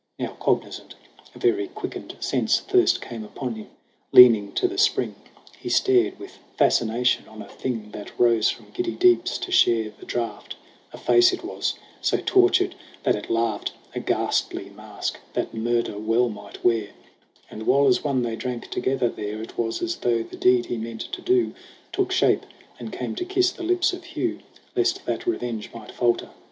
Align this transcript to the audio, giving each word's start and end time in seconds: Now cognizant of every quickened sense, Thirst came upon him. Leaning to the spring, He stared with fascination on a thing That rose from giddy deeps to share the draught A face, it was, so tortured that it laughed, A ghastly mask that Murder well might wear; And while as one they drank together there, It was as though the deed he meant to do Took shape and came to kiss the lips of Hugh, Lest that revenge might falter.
Now 0.17 0.33
cognizant 0.39 0.95
of 1.35 1.45
every 1.45 1.67
quickened 1.67 2.15
sense, 2.19 2.59
Thirst 2.61 3.03
came 3.03 3.23
upon 3.23 3.53
him. 3.53 3.67
Leaning 4.11 4.51
to 4.53 4.67
the 4.67 4.79
spring, 4.79 5.13
He 5.59 5.69
stared 5.69 6.17
with 6.17 6.39
fascination 6.57 7.27
on 7.27 7.39
a 7.43 7.47
thing 7.47 7.91
That 7.91 8.19
rose 8.19 8.49
from 8.49 8.71
giddy 8.73 8.93
deeps 8.93 9.37
to 9.37 9.51
share 9.51 9.91
the 9.99 10.07
draught 10.07 10.55
A 10.91 10.97
face, 10.97 11.31
it 11.33 11.43
was, 11.43 11.75
so 12.01 12.17
tortured 12.17 12.73
that 13.03 13.15
it 13.15 13.29
laughed, 13.29 13.73
A 13.93 13.99
ghastly 13.99 14.71
mask 14.71 15.19
that 15.33 15.53
Murder 15.53 15.99
well 15.99 16.29
might 16.29 16.63
wear; 16.65 16.93
And 17.51 17.67
while 17.67 17.85
as 17.85 18.03
one 18.03 18.23
they 18.23 18.35
drank 18.35 18.71
together 18.71 19.07
there, 19.07 19.39
It 19.39 19.55
was 19.55 19.83
as 19.83 19.97
though 19.97 20.23
the 20.23 20.35
deed 20.35 20.65
he 20.65 20.77
meant 20.77 21.01
to 21.11 21.21
do 21.21 21.53
Took 21.91 22.11
shape 22.11 22.47
and 22.79 22.91
came 22.91 23.13
to 23.17 23.23
kiss 23.23 23.51
the 23.51 23.61
lips 23.61 23.93
of 23.93 24.03
Hugh, 24.03 24.39
Lest 24.75 25.05
that 25.05 25.27
revenge 25.27 25.69
might 25.75 25.91
falter. 25.91 26.31